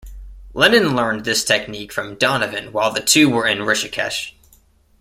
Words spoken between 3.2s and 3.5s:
were